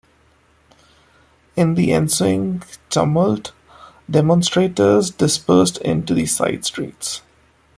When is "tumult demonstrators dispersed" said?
2.89-5.77